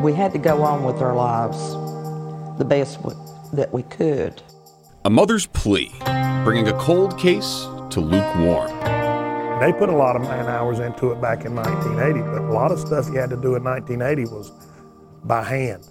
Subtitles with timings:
[0.00, 1.72] we had to go on with our lives
[2.58, 3.00] the best
[3.52, 4.42] that we could.
[5.04, 5.92] A mother's plea,
[6.44, 8.68] bringing a cold case to lukewarm.
[9.60, 12.70] They put a lot of man hours into it back in 1980, but a lot
[12.70, 14.52] of stuff you had to do in 1980 was
[15.24, 15.88] by hand.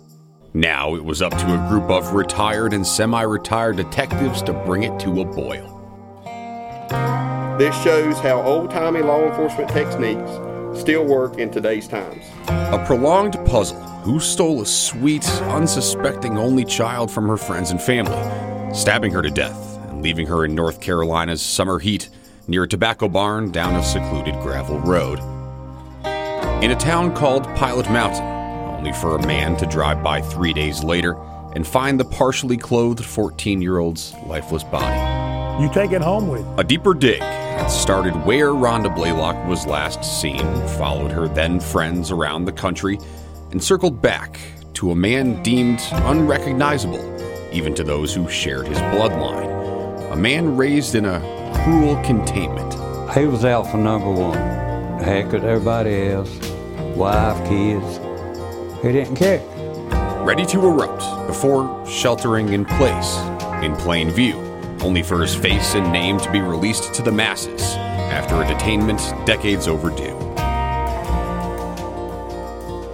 [0.53, 4.83] Now it was up to a group of retired and semi retired detectives to bring
[4.83, 5.73] it to a boil.
[7.57, 10.31] This shows how old timey law enforcement techniques
[10.79, 12.23] still work in today's times.
[12.47, 18.73] A prolonged puzzle who stole a sweet, unsuspecting only child from her friends and family,
[18.73, 22.07] stabbing her to death and leaving her in North Carolina's summer heat
[22.47, 25.19] near a tobacco barn down a secluded gravel road.
[26.63, 28.23] In a town called Pilot Mountain,
[28.77, 31.17] only for a man to drive by three days later
[31.53, 35.61] and find the partially clothed 14 year old's lifeless body.
[35.61, 36.55] You take it home with you.
[36.57, 40.45] A deeper dig that started where Ronda Blaylock was last seen,
[40.77, 42.99] followed her then friends around the country,
[43.51, 44.39] and circled back
[44.73, 47.03] to a man deemed unrecognizable,
[47.51, 50.11] even to those who shared his bloodline.
[50.11, 51.19] A man raised in a
[51.63, 52.73] cruel containment.
[53.13, 54.37] He was alpha number one.
[54.99, 56.29] Heck with everybody else.
[56.95, 57.97] Wife, kids.
[58.81, 59.41] He didn't care.
[60.23, 63.17] Ready to erupt before sheltering in place,
[63.63, 64.35] in plain view,
[64.81, 67.61] only for his face and name to be released to the masses
[68.11, 70.26] after a detainment decades overdue.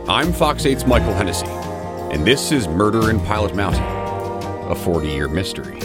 [0.09, 3.83] I'm Fox 8's Michael Hennessy, and this is Murder in Pilot Mountain,
[4.69, 5.77] a 40 year mystery.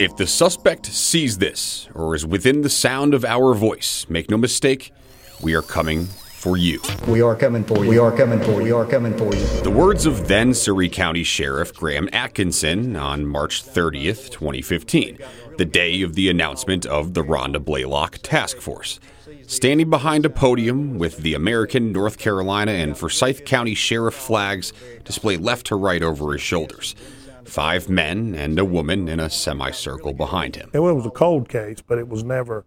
[0.00, 4.36] If the suspect sees this or is within the sound of our voice, make no
[4.36, 4.92] mistake,
[5.40, 6.80] we are coming for you.
[7.06, 7.90] We are coming for you.
[7.90, 8.62] We are coming for you.
[8.64, 9.46] We are coming for you.
[9.62, 15.18] The words of then Surry County Sheriff Graham Atkinson on March 30th, 2015,
[15.58, 18.98] the day of the announcement of the Ronda Blaylock Task Force.
[19.46, 24.72] Standing behind a podium with the American, North Carolina, and Forsyth County Sheriff flags
[25.04, 26.94] displayed left to right over his shoulders.
[27.44, 30.70] Five men and a woman in a semicircle behind him.
[30.72, 32.64] It was a cold case, but it was never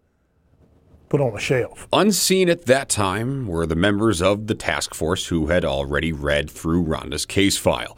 [1.10, 1.88] put on a shelf.
[1.92, 6.50] Unseen at that time were the members of the task force who had already read
[6.50, 7.98] through Ronda's case file,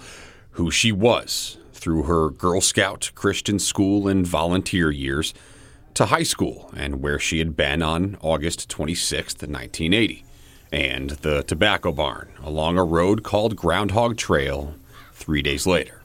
[0.52, 5.34] who she was through her Girl Scout, Christian school, and volunteer years
[5.94, 10.24] to high school and where she had been on August 26, 1980,
[10.72, 14.76] and the tobacco barn along a road called Groundhog Trail
[15.14, 16.02] three days later.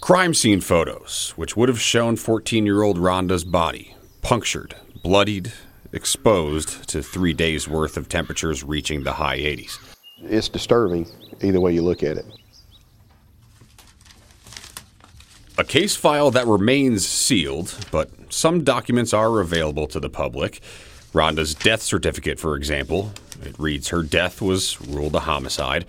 [0.00, 5.52] Crime scene photos, which would have shown 14 year old Ronda's body, punctured, bloodied,
[5.92, 9.78] exposed to three days worth of temperatures reaching the high 80s.
[10.22, 11.06] It's disturbing
[11.40, 12.26] either way you look at it.
[15.62, 20.60] A case file that remains sealed, but some documents are available to the public.
[21.12, 23.12] Ronda's death certificate, for example,
[23.44, 25.84] it reads her death was ruled a homicide.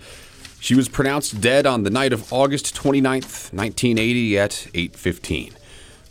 [0.60, 5.54] She was pronounced dead on the night of August 29th, 1980 at 8:15.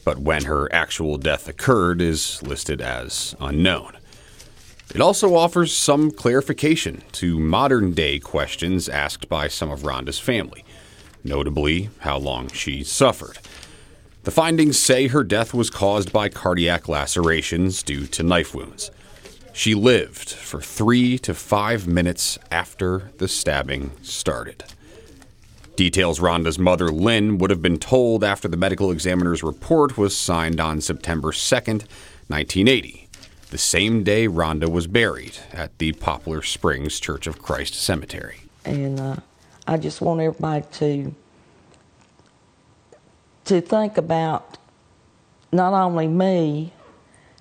[0.04, 3.94] But when her actual death occurred is listed as unknown.
[4.94, 10.66] It also offers some clarification to modern day questions asked by some of Ronda's family,
[11.24, 13.40] notably how long she suffered.
[14.24, 18.90] The findings say her death was caused by cardiac lacerations due to knife wounds.
[19.52, 24.64] She lived for three to five minutes after the stabbing started.
[25.76, 30.60] Details Ronda's mother, Lynn, would have been told after the medical examiner's report was signed
[30.60, 31.86] on September 2nd,
[32.28, 33.10] 1980,
[33.50, 38.42] the same day Ronda was buried at the Poplar Springs Church of Christ Cemetery.
[38.66, 39.18] And uh,
[39.68, 41.14] I just want everybody to
[43.46, 44.58] to think about
[45.52, 46.74] not only me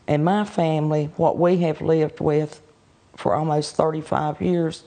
[0.06, 2.60] and my family, what we have lived with
[3.16, 4.84] for almost 35 years,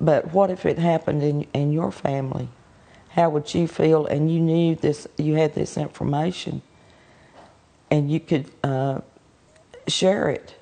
[0.00, 2.48] but what if it happened in, in your family?
[3.10, 4.06] How would you feel?
[4.06, 6.62] And you knew this, you had this information,
[7.90, 9.00] and you could uh,
[9.86, 10.54] share it,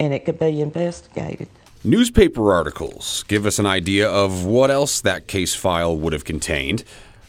[0.00, 1.48] and it could be investigated.
[1.84, 6.84] Newspaper articles give us an idea of what else that case file would have contained.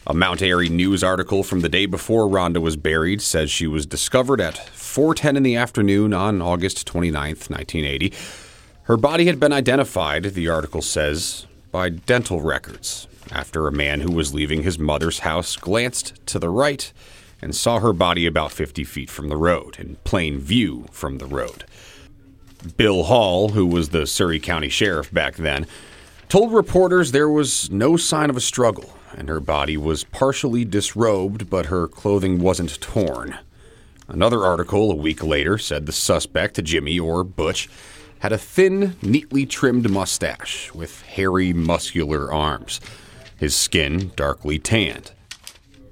[0.06, 3.86] A Mount Airy news article from the day before Ronda was buried says she was
[3.86, 8.12] discovered at 4:10 in the afternoon on August 29, 1980.
[8.82, 14.12] Her body had been identified, the article says, by dental records after a man who
[14.12, 16.92] was leaving his mother's house glanced to the right
[17.40, 21.24] and saw her body about 50 feet from the road, in plain view from the
[21.24, 21.64] road.
[22.76, 25.66] Bill Hall, who was the Surry County Sheriff back then,
[26.28, 31.48] told reporters there was no sign of a struggle and her body was partially disrobed,
[31.48, 33.38] but her clothing wasn't torn.
[34.08, 37.68] Another article a week later said the suspect, Jimmy or Butch,
[38.18, 42.80] had a thin, neatly trimmed mustache with hairy, muscular arms,
[43.36, 45.12] his skin darkly tanned.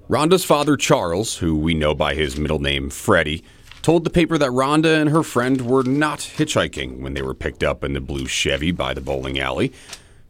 [0.08, 3.44] Ronda's father, Charles, who we know by his middle name, Freddie,
[3.82, 7.64] told the paper that Ronda and her friend were not hitchhiking when they were picked
[7.64, 9.72] up in the blue Chevy by the bowling alley.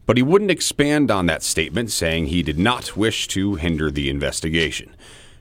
[0.05, 4.09] But he wouldn't expand on that statement, saying he did not wish to hinder the
[4.09, 4.95] investigation.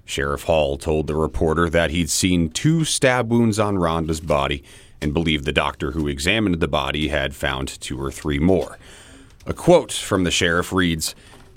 [0.04, 4.62] Sheriff Hall told the reporter that he'd seen two stab wounds on Ronda's body
[5.00, 8.78] and believed the doctor who examined the body had found two or three more.
[9.46, 11.14] A quote from the sheriff reads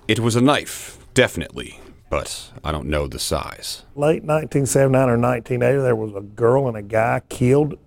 [0.07, 1.79] It was a knife, definitely,
[2.09, 3.83] but I don't know the size.
[3.95, 7.77] Late 1979 or 1980, there was a girl and a guy killed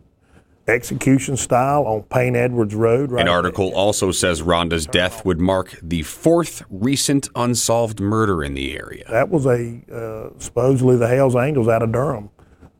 [0.68, 3.10] execution style on Payne Edwards Road.
[3.10, 8.54] Right An article also says Ronda's death would mark the fourth recent unsolved murder in
[8.54, 9.04] the area.
[9.10, 12.30] That was a uh, supposedly the Hell's Angels out of Durham.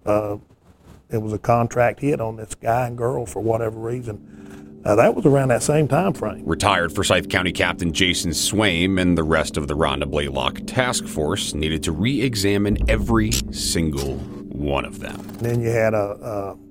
[0.05, 0.37] Uh,
[1.11, 4.83] it was a contract hit on this guy and girl for whatever reason.
[4.85, 6.43] Uh, that was around that same time frame.
[6.47, 11.53] Retired Forsyth County Captain Jason Swaim and the rest of the Ronda Blaylock task force
[11.53, 15.19] needed to re examine every single one of them.
[15.19, 16.68] And then you had a, a,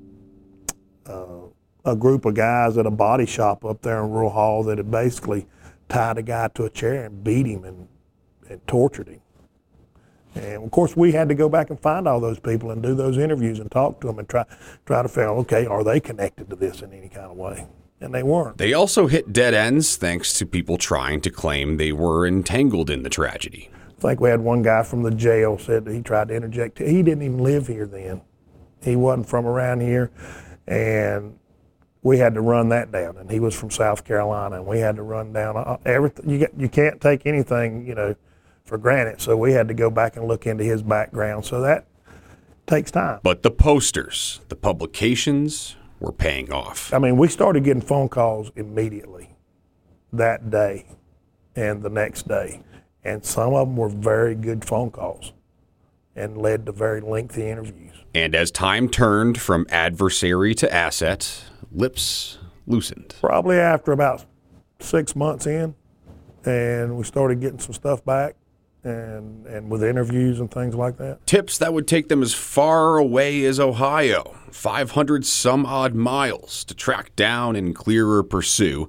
[1.07, 4.77] a, a group of guys at a body shop up there in Rural Hall that
[4.77, 5.47] had basically
[5.89, 7.87] tied a guy to a chair and beat him and,
[8.49, 9.21] and tortured him.
[10.35, 12.93] And of course, we had to go back and find all those people and do
[12.93, 14.45] those interviews and talk to them and try
[14.85, 17.67] try to figure out, okay, are they connected to this in any kind of way?
[17.99, 18.59] And they weren't.
[18.59, 23.01] They also hit dead ends thanks to people trying to claim they were entangled in
[23.01, 23.71] the tragedy.
[23.97, 26.77] I think we had one guy from the jail said that he tried to interject.
[26.77, 28.21] He didn't even live here then.
[28.83, 30.11] He wasn't from around here,
[30.67, 31.37] and
[32.01, 33.17] we had to run that down.
[33.17, 36.29] And he was from South Carolina, and we had to run down uh, everything.
[36.29, 38.15] You get, you can't take anything, you know,
[38.65, 39.21] for granted.
[39.21, 41.45] So we had to go back and look into his background.
[41.45, 41.85] So that
[42.65, 43.19] takes time.
[43.23, 46.93] But the posters, the publications were paying off.
[46.93, 49.35] I mean, we started getting phone calls immediately
[50.13, 50.85] that day
[51.55, 52.61] and the next day.
[53.03, 55.31] And some of them were very good phone calls
[56.17, 57.93] and led to very lengthy interviews.
[58.13, 63.15] And as time turned from adversary to asset, lips loosened.
[63.21, 64.25] Probably after about
[64.79, 65.75] six months in,
[66.43, 68.35] and we started getting some stuff back
[68.83, 71.25] and, and with interviews and things like that.
[71.27, 76.73] Tips that would take them as far away as Ohio, 500 some odd miles to
[76.73, 78.87] track down and clear or pursue.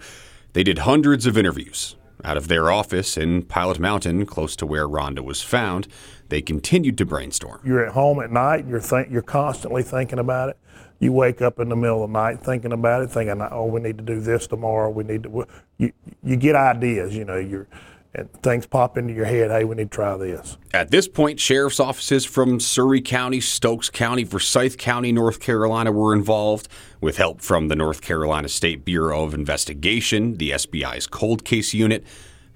[0.55, 1.95] They did hundreds of interviews.
[2.25, 5.87] Out of their office in Pilot Mountain, close to where Ronda was found,
[6.29, 7.61] they continued to brainstorm.
[7.65, 10.59] You're at home at night, you're, think, you're constantly thinking about it.
[11.01, 13.81] You wake up in the middle of the night thinking about it, thinking, oh, we
[13.81, 14.91] need to do this tomorrow.
[14.91, 15.47] We need to,
[15.77, 15.93] you,
[16.25, 17.69] you get ideas, you know, you're,
[18.15, 20.57] and things pop into your head, hey, we need to try this.
[20.73, 26.15] At this point, sheriff's offices from Surry County, Stokes County, Forsyth County, North Carolina were
[26.15, 26.69] involved,
[27.01, 32.05] with help from the North Carolina State Bureau of Investigation, the SBI's cold case unit,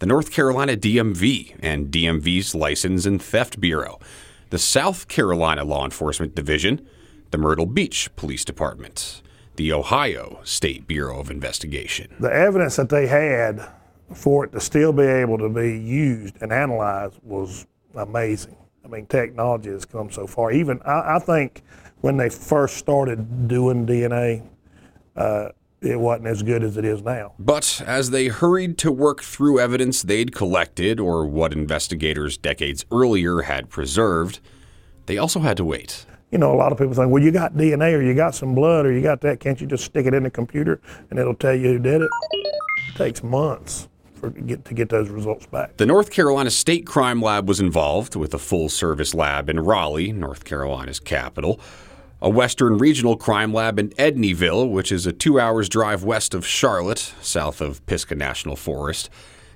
[0.03, 4.01] the North Carolina DMV, and DMV's License and Theft Bureau,
[4.51, 6.85] the South Carolina Law Enforcement Division,
[7.31, 9.23] the Myrtle Beach Police Department,
[9.55, 12.17] the Ohio State Bureau of Investigation.
[12.19, 13.65] The evidence that they had
[14.13, 18.57] for it to still be able to be used and analyzed was amazing.
[18.85, 20.51] I mean, technology has come so far.
[20.51, 21.63] Even I, I think
[22.01, 24.45] when they first started doing DNA,
[25.15, 25.51] uh,
[25.83, 27.35] it wasn't as good as it is now.
[27.39, 33.43] But as they hurried to work through evidence they'd collected or what investigators decades earlier
[33.43, 34.41] had preserved,
[35.07, 36.07] they also had to wait.
[36.31, 38.55] You know, a lot of people think, well, you got DNA or you got some
[38.55, 39.41] blood or you got that.
[39.41, 42.11] Can't you just stick it in the computer and it'll tell you who did it?
[42.89, 45.77] It takes months for to get to get those results back.
[45.77, 50.13] The North Carolina State Crime Lab was involved with a full service lab in Raleigh,
[50.13, 51.61] North Carolina's capital,
[52.23, 56.47] a Western Regional Crime Lab in Edneyville, which is a two hours drive west of
[56.47, 59.11] Charlotte, south of Pisgah National Forest,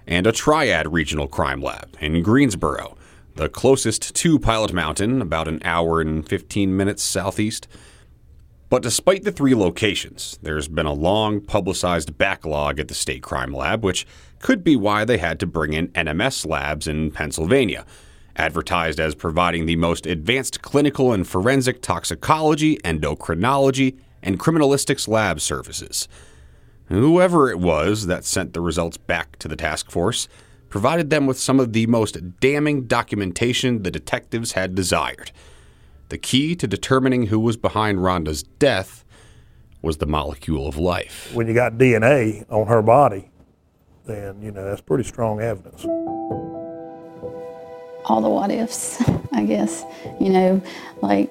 [0.05, 2.97] and a Triad Regional Crime Lab in Greensboro,
[3.37, 7.69] the closest to Pilot Mountain, about an hour and 15 minutes southeast.
[8.69, 13.53] But despite the three locations, there's been a long publicized backlog at the State Crime
[13.53, 14.09] Lab, which
[14.41, 17.87] could be why they had to bring in NMS labs in Pennsylvania,
[18.39, 26.09] advertised as providing the most advanced clinical and forensic toxicology, endocrinology, and criminalistics lab services.
[26.89, 30.29] Whoever it was that sent the results back to the task force
[30.69, 35.31] provided them with some of the most damning documentation the detectives had desired.
[36.09, 39.05] The key to determining who was behind Ronda's death
[39.83, 41.31] was the molecule of life.
[41.35, 43.31] When you got DNA on her body,
[44.05, 45.85] then you know that's pretty strong evidence.
[48.07, 49.85] All the what ifs, I guess.
[50.21, 50.63] You know,
[51.03, 51.31] like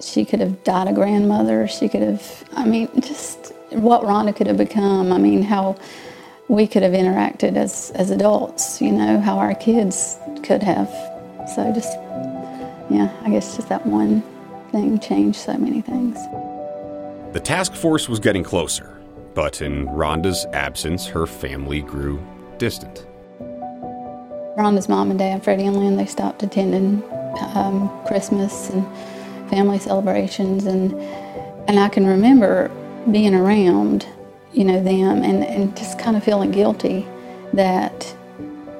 [0.00, 1.66] she could have died a grandmother.
[1.68, 2.44] She could have.
[2.54, 5.12] I mean, just what Ronda could have become.
[5.12, 5.76] I mean, how
[6.48, 10.88] we could have interacted as, as adults, you know, how our kids could have.
[11.54, 11.96] So just,
[12.90, 14.22] yeah, I guess just that one
[14.70, 16.16] thing changed so many things.
[17.32, 19.00] The task force was getting closer,
[19.34, 22.22] but in Ronda's absence, her family grew
[22.58, 23.06] distant.
[24.56, 27.02] Ronda's mom and dad, Freddie and Lynn, they stopped attending
[27.54, 28.86] um, Christmas and
[29.48, 30.92] family celebrations, and
[31.68, 32.70] and I can remember
[33.10, 34.06] being around,
[34.52, 37.06] you know, them and, and just kind of feeling guilty
[37.52, 38.14] that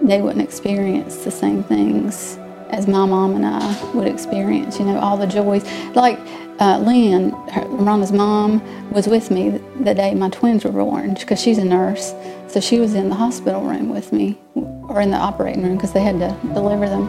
[0.00, 2.38] they wouldn't experience the same things
[2.70, 5.64] as my mom and I would experience, you know, all the joys.
[5.94, 6.18] Like
[6.62, 11.58] uh, Lynn, her, mom, was with me the day my twins were born because she's
[11.58, 12.14] a nurse.
[12.46, 15.92] So she was in the hospital room with me, or in the operating room because
[15.92, 17.08] they had to deliver them.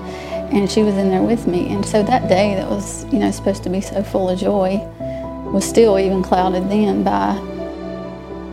[0.52, 1.72] And she was in there with me.
[1.72, 4.78] And so that day that was, you know, supposed to be so full of joy
[5.52, 7.36] was still even clouded then by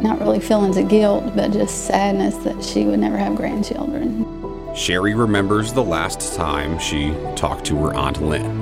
[0.03, 4.27] not really feelings of guilt, but just sadness that she would never have grandchildren.
[4.75, 8.60] Sherry remembers the last time she talked to her Aunt Lynn.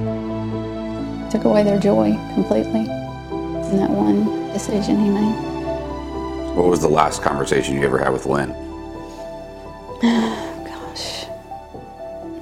[1.30, 6.56] Took away their joy completely in that one decision he made.
[6.56, 8.49] What was the last conversation you ever had with Lynn?
[10.02, 11.26] Gosh.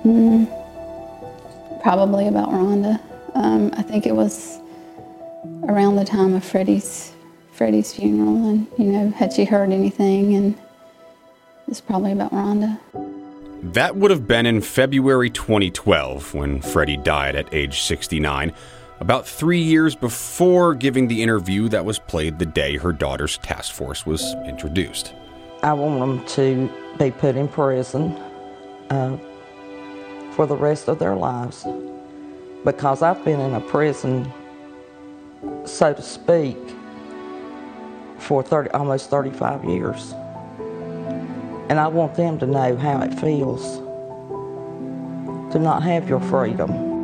[0.04, 3.00] Mm, probably about Ronda.
[3.34, 4.58] Um, I think it was
[5.64, 7.12] around the time of Freddie's
[7.52, 10.58] Freddie's funeral, and you know, had she heard anything, and
[11.68, 12.78] it's probably about Ronda.
[13.62, 18.52] That would have been in February 2012 when Freddie died at age 69,
[19.00, 23.72] about three years before giving the interview that was played the day her daughter's task
[23.72, 25.14] force was introduced.
[25.62, 28.16] I want them to be put in prison
[28.90, 29.16] uh,
[30.32, 31.66] for the rest of their lives
[32.64, 34.32] because I've been in a prison,
[35.64, 36.58] so to speak,
[38.18, 40.12] for 30, almost 35 years.
[41.68, 43.78] And I want them to know how it feels
[45.52, 46.95] to not have your freedom.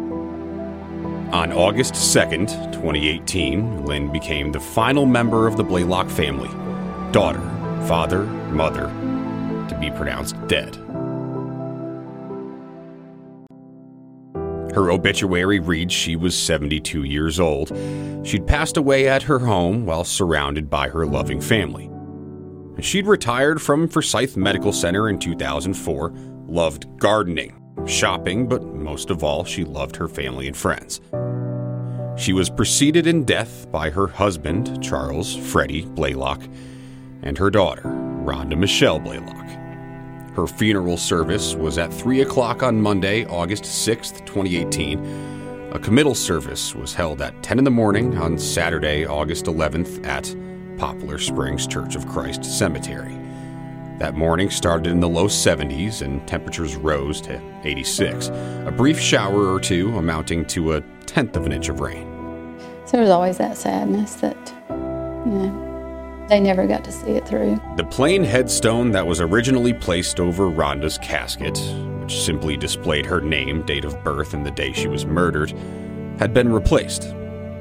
[1.32, 6.50] On August 2nd, 2018, Lynn became the final member of the Blaylock family
[7.10, 7.40] daughter,
[7.86, 8.88] father, mother
[9.70, 10.76] to be pronounced dead.
[14.74, 17.74] Her obituary reads she was 72 years old.
[18.26, 21.90] She'd passed away at her home while surrounded by her loving family.
[22.82, 26.12] She'd retired from Forsyth Medical Center in 2004,
[26.46, 31.00] loved gardening, shopping, but most of all, she loved her family and friends.
[32.22, 36.40] She was preceded in death by her husband, Charles Freddie Blaylock,
[37.20, 39.48] and her daughter, Ronda Michelle Blaylock.
[40.36, 45.72] Her funeral service was at 3 o'clock on Monday, August 6th, 2018.
[45.72, 50.32] A committal service was held at 10 in the morning on Saturday, August 11th at
[50.78, 53.18] Poplar Springs Church of Christ Cemetery.
[53.98, 58.28] That morning started in the low 70s and temperatures rose to 86.
[58.28, 62.11] A brief shower or two amounting to a tenth of an inch of rain.
[62.92, 64.36] So there was always that sadness that,
[64.68, 67.58] you know, they never got to see it through.
[67.78, 71.58] The plain headstone that was originally placed over Ronda's casket,
[72.02, 75.54] which simply displayed her name, date of birth, and the day she was murdered,
[76.18, 77.04] had been replaced.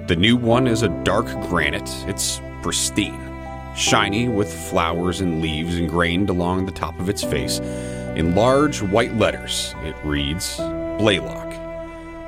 [0.07, 1.89] The new one is a dark granite.
[2.09, 3.33] It's pristine,
[3.73, 7.59] shiny with flowers and leaves engraved along the top of its face.
[8.17, 11.50] In large white letters, it reads Blaylock.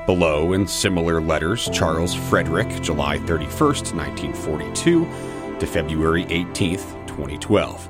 [0.06, 5.08] Below, in similar letters, Charles Frederick, July 31st, 1942
[5.60, 7.88] to February 18th, 2012.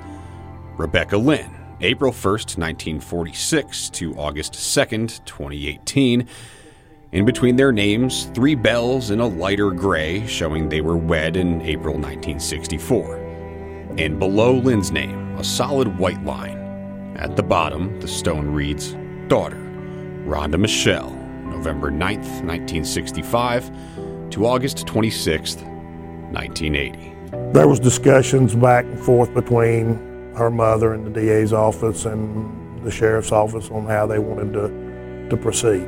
[0.78, 1.50] Rebecca Lynn,
[1.82, 6.28] April 1st, 1946 to August 2nd, 2018.
[7.14, 11.64] In between their names, three bells in a lighter gray showing they were wed in
[11.64, 13.16] April 1964.
[13.98, 16.60] And below Lynn's name, a solid white line.
[17.18, 18.96] At the bottom, the stone reads
[19.30, 19.58] Daughter,
[20.26, 21.23] Ronda Michelle,
[21.54, 23.72] November 9th, 1965
[24.32, 25.64] to August 26th,
[26.34, 27.14] 1980.
[27.54, 29.96] There was discussions back and forth between
[30.36, 35.30] her mother and the DA's office and the sheriff's office on how they wanted to,
[35.30, 35.88] to proceed.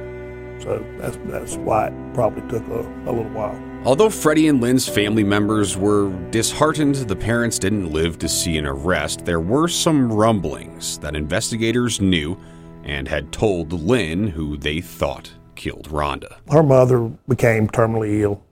[0.61, 3.59] So that's, that's why it probably took a, a little while.
[3.83, 8.65] Although Freddie and Lynn's family members were disheartened the parents didn't live to see an
[8.65, 12.37] arrest, there were some rumblings that investigators knew
[12.83, 16.37] and had told Lynn who they thought killed Ronda.
[16.51, 18.43] Her mother became terminally ill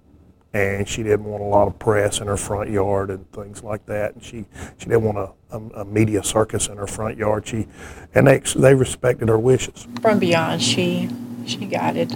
[0.53, 3.85] and she didn't want a lot of press in her front yard and things like
[3.87, 4.13] that.
[4.15, 4.45] And she,
[4.77, 7.47] she didn't want a, a, a media circus in her front yard.
[7.47, 7.67] She,
[8.13, 9.87] and they, they respected her wishes.
[10.01, 11.09] From beyond, she,
[11.47, 12.15] she guided.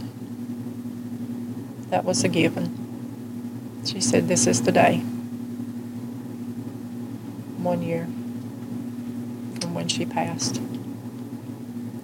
[1.89, 3.81] That was a given.
[3.85, 5.03] She said, This is the day.
[7.57, 8.05] one year
[9.59, 10.61] from when she passed.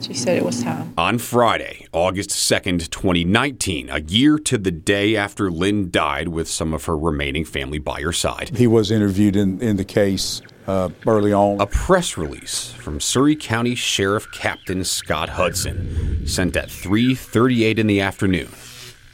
[0.04, 0.94] She said it was time.
[0.98, 6.74] On Friday, August 2nd, 2019, a year to the day after Lynn died with some
[6.74, 8.52] of her remaining family by her side.
[8.56, 11.62] He was interviewed in, in the case uh, early on.
[11.62, 18.02] A press release from Surry County Sheriff Captain Scott Hudson sent at 3:38 in the
[18.02, 18.50] afternoon,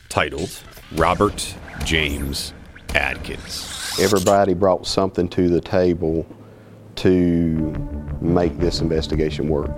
[0.10, 2.54] titled Robert James
[2.96, 3.98] Adkins.
[4.00, 6.26] Everybody brought something to the table
[6.96, 9.72] to make this investigation work.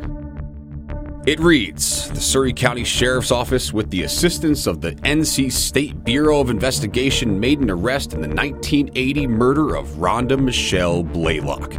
[1.32, 6.42] It reads The Surry County Sheriff's Office, with the assistance of the NC State Bureau
[6.42, 11.76] of Investigation, made an arrest in the 1980 murder of Ronda Michelle Blaylock.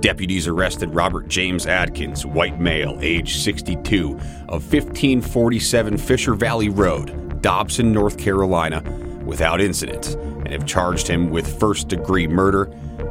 [0.00, 4.08] Deputies arrested Robert James Adkins, white male, age 62,
[4.48, 8.82] of 1547 Fisher Valley Road, Dobson, North Carolina,
[9.24, 12.64] without incident, and have charged him with first degree murder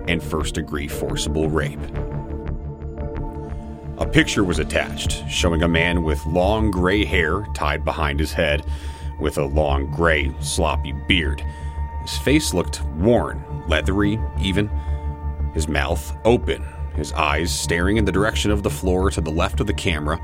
[0.10, 1.80] and first degree forcible rape.
[4.00, 8.63] A picture was attached showing a man with long gray hair tied behind his head,
[9.20, 11.44] with a long gray, sloppy beard.
[12.04, 14.70] His face looked worn, leathery, even.
[15.56, 16.63] His mouth open,
[16.96, 20.22] his eyes staring in the direction of the floor to the left of the camera.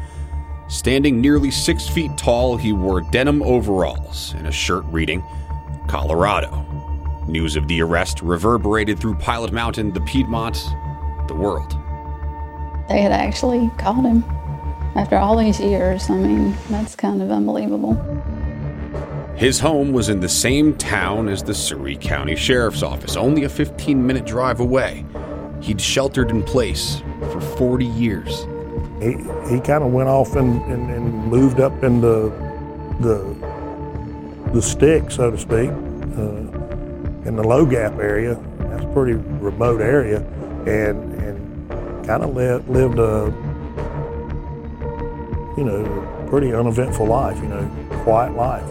[0.67, 5.23] Standing nearly six feet tall, he wore denim overalls and a shirt reading
[5.87, 6.63] Colorado.
[7.27, 10.63] News of the arrest reverberated through Pilot Mountain, the Piedmont,
[11.27, 11.82] the world.
[12.89, 14.23] They had actually caught him
[14.95, 16.09] after all these years.
[16.09, 17.93] I mean, that's kind of unbelievable.
[19.35, 23.49] His home was in the same town as the Surry County Sheriff's Office, only a
[23.49, 25.05] 15 minute drive away.
[25.61, 28.45] He'd sheltered in place for 40 years.
[29.01, 29.13] He,
[29.49, 32.29] he kind of went off and, and, and moved up in the,
[32.99, 38.35] the, the stick, so to speak, uh, in the low gap area.
[38.59, 40.19] That's a pretty remote area.
[40.67, 41.52] And, and
[42.05, 43.33] kind of lived, a,
[45.57, 47.69] you know, pretty uneventful life, you know,
[48.03, 48.65] quiet life.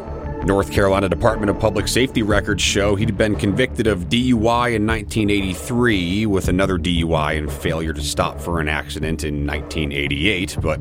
[0.44, 6.26] North Carolina Department of Public Safety records show he'd been convicted of DUI in 1983
[6.26, 10.80] with another DUI and failure to stop for an accident in 1988, but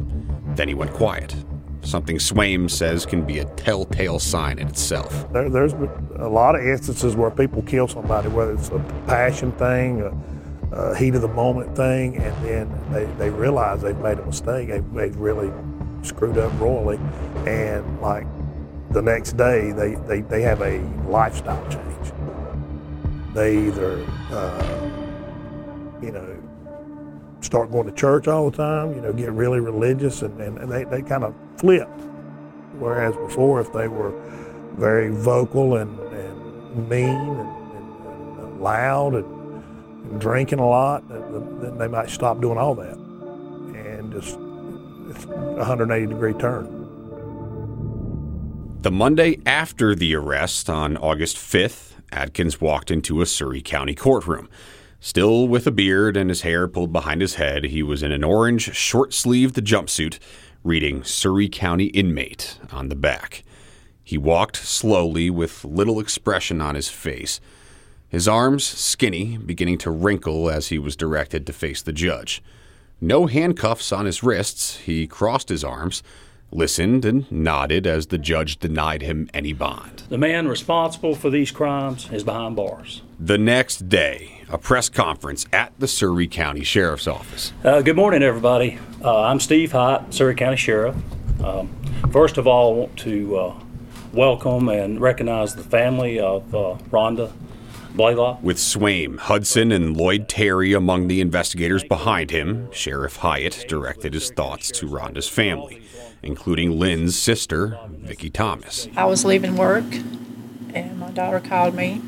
[0.55, 1.35] then he went quiet.
[1.83, 5.31] Something Swaim says can be a telltale sign in itself.
[5.31, 10.01] There, there's a lot of instances where people kill somebody, whether it's a passion thing,
[10.01, 10.11] a,
[10.71, 14.69] a heat of the moment thing, and then they, they realize they've made a mistake.
[14.69, 15.51] They, they've really
[16.03, 16.99] screwed up royally.
[17.45, 18.25] And like
[18.91, 22.13] the next day, they, they, they have a lifestyle change.
[23.33, 24.89] They either, uh,
[26.01, 26.37] you know,
[27.41, 30.71] start going to church all the time, you know, get really religious, and, and, and
[30.71, 31.89] they, they kind of flip.
[32.79, 34.13] Whereas before, if they were
[34.77, 39.40] very vocal and, and mean and, and, and loud and
[40.17, 42.97] drinking a lot, then they might stop doing all that
[44.01, 44.37] and just
[45.09, 46.77] it's a 180 degree turn.
[48.81, 54.49] The Monday after the arrest, on August 5th, Adkins walked into a Surry County courtroom.
[54.99, 58.23] Still with a beard and his hair pulled behind his head, he was in an
[58.23, 60.19] orange, short sleeved jumpsuit,
[60.63, 63.43] reading Surry County Inmate on the back.
[64.03, 67.39] He walked slowly with little expression on his face,
[68.11, 72.43] his arms skinny, beginning to wrinkle as he was directed to face the judge.
[72.99, 76.03] No handcuffs on his wrists, he crossed his arms,
[76.51, 80.03] listened, and nodded as the judge denied him any bond.
[80.09, 83.01] The man responsible for these crimes is behind bars.
[83.17, 87.53] The next day, a press conference at the Surry County Sheriff's Office.
[87.63, 88.77] Uh, good morning, everybody.
[89.01, 90.97] Uh, I'm Steve Hiatt, Surry County Sheriff.
[91.41, 91.69] Um,
[92.11, 93.59] first of all, I want to uh,
[94.11, 97.31] welcome and recognize the family of uh, Ronda
[97.95, 98.41] Blaylock.
[98.41, 104.31] With Swaim, Hudson, and Lloyd Terry among the investigators behind him, Sheriff Hiatt directed his
[104.31, 105.81] thoughts to Ronda's family,
[106.23, 108.87] including Lynn's sister, Vicki Thomas.
[108.95, 109.85] I was leaving work,
[110.73, 112.01] and my daughter called me,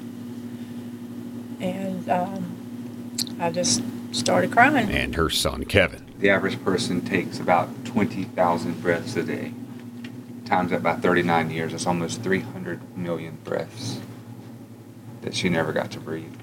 [1.59, 4.89] and um, I just started crying.
[4.89, 6.05] And her son, Kevin.
[6.19, 9.53] The average person takes about 20,000 breaths a day.
[10.45, 13.99] Times that by 39 years, that's almost 300 million breaths
[15.23, 16.36] that she never got to breathe.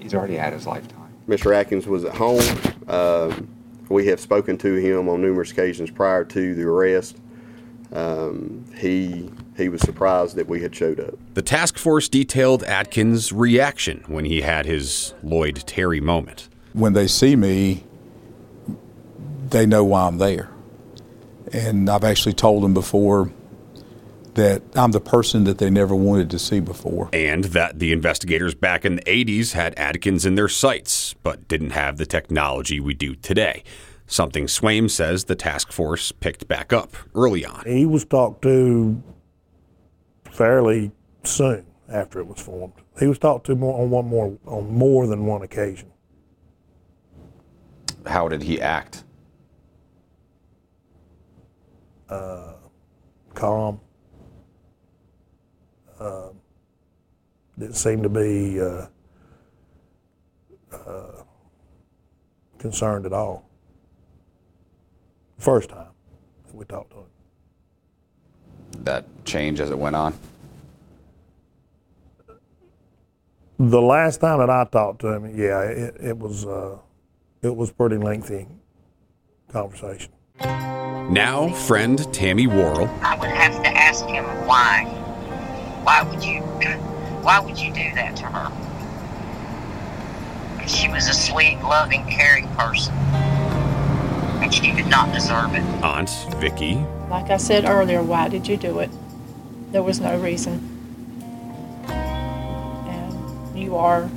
[0.00, 1.12] He's already had his lifetime.
[1.28, 1.54] Mr.
[1.54, 2.42] Adkins was at home.
[2.88, 3.48] Um,
[3.88, 7.18] we have spoken to him on numerous occasions prior to the arrest.
[7.92, 11.14] Um, he he was surprised that we had showed up.
[11.34, 16.48] The task force detailed Adkins' reaction when he had his Lloyd Terry moment.
[16.72, 17.84] When they see me,
[19.48, 20.50] they know why I'm there.
[21.52, 23.30] And I've actually told them before
[24.36, 27.08] that I'm the person that they never wanted to see before.
[27.12, 31.70] And that the investigators back in the 80s had Adkins in their sights, but didn't
[31.70, 33.64] have the technology we do today.
[34.06, 37.64] Something Swaim says the task force picked back up early on.
[37.66, 39.02] He was talked to
[40.30, 40.92] fairly
[41.24, 42.74] soon after it was formed.
[43.00, 45.90] He was talked to more on one more on more than one occasion.
[48.06, 49.02] How did he act?
[52.08, 52.52] Uh,
[53.34, 53.80] calm.
[55.98, 56.28] Uh,
[57.58, 58.86] didn't seem to be uh,
[60.72, 61.22] uh,
[62.58, 63.48] concerned at all.
[65.38, 65.88] First time
[66.46, 67.04] that we talked to him.
[68.84, 70.14] That change as it went on?
[73.58, 76.76] The last time that I talked to him, yeah, it, it was uh,
[77.40, 78.46] it was pretty lengthy
[79.50, 80.12] conversation.
[80.40, 85.05] Now, friend Tammy Worrell I would have to ask him why.
[85.86, 86.40] Why would you?
[87.22, 88.50] Why would you do that to her?
[90.66, 92.92] She was a sweet, loving, caring person,
[94.42, 95.62] and she did not deserve it.
[95.84, 98.90] Aunt Vicky, Like I said earlier, why did you do it?
[99.70, 100.58] There was no reason.
[101.86, 104.10] And you are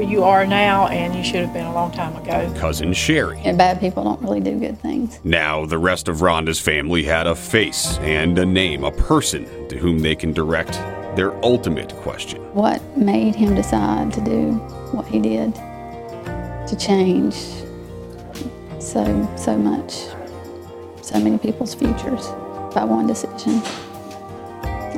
[0.00, 2.50] where you are now, and you should have been a long time ago.
[2.58, 3.38] cousin Sherry.
[3.44, 5.20] And bad people don't really do good things.
[5.24, 9.76] Now, the rest of Ronda's family had a face and a name, a person to
[9.76, 10.72] whom they can direct
[11.16, 12.40] their ultimate question.
[12.54, 14.52] What made him decide to do
[14.92, 15.54] what he did?
[15.54, 17.34] To change
[18.78, 19.04] so,
[19.36, 19.92] so much,
[21.02, 22.26] so many people's futures
[22.72, 23.60] by one decision.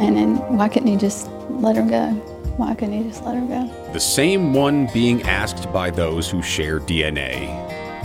[0.00, 2.31] And then why couldn't he just let her go?
[2.56, 3.92] Why couldn't he just let her go?
[3.92, 7.48] The same one being asked by those who share DNA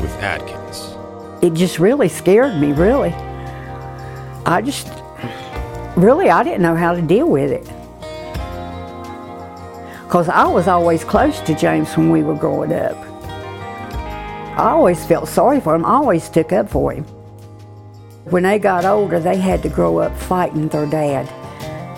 [0.02, 0.96] with Adkins.
[1.44, 3.12] It just really scared me, really.
[4.46, 4.88] I just,
[5.98, 7.66] really, I didn't know how to deal with it.
[10.04, 12.96] Because I was always close to James when we were growing up.
[14.58, 17.04] I always felt sorry for him, I always took up for him.
[18.30, 21.28] When they got older, they had to grow up fighting their dad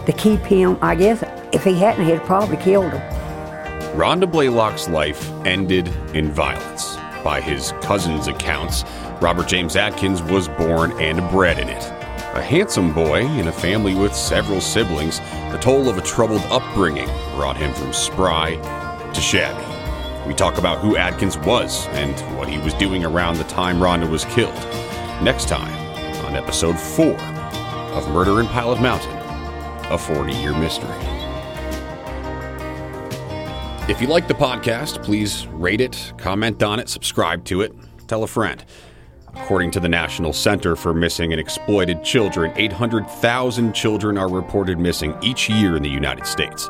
[0.08, 0.78] to keep him.
[0.82, 3.98] I guess if he hadn't, he'd probably killed him.
[3.98, 6.96] Ronda Blaylock's life ended in violence.
[7.24, 8.84] By his cousin's accounts,
[9.22, 11.84] Robert James Adkins was born and bred in it.
[12.36, 15.20] A handsome boy in a family with several siblings,
[15.52, 18.56] the toll of a troubled upbringing brought him from spry
[19.14, 19.66] to shabby.
[20.28, 24.08] We talk about who Adkins was and what he was doing around the time Ronda
[24.08, 24.54] was killed.
[25.24, 25.74] Next time
[26.26, 29.18] on episode 4 of Murder in Pilot Mountain,
[29.92, 31.18] a 40 year mystery.
[33.89, 37.73] If you like the podcast, please rate it, comment on it, subscribe to it,
[38.08, 38.63] tell a friend.
[39.30, 45.17] According to the National Center for Missing and Exploited Children, 800,000 children are reported missing
[45.23, 46.69] each year in the United States.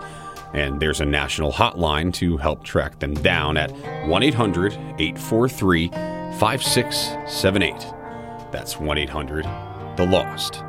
[0.53, 3.69] And there's a national hotline to help track them down at
[4.07, 8.51] 1 800 843 5678.
[8.53, 9.43] That's 1 800
[9.97, 10.63] The Lost.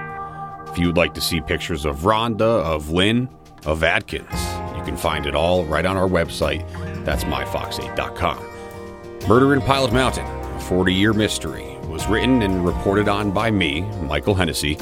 [0.69, 3.29] If you'd like to see pictures of Ronda, of Lynn,
[3.67, 4.50] of Adkins,
[4.81, 6.67] you can find it all right on our website.
[7.05, 9.29] That's myfox8.com.
[9.29, 13.83] Murder in Pilot Mountain, a 40 year mystery, was written and reported on by me,
[14.03, 14.79] Michael Hennessy,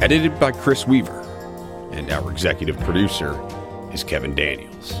[0.00, 1.20] edited by Chris Weaver,
[1.92, 3.40] and our executive producer
[3.92, 4.92] is Kevin Daniels.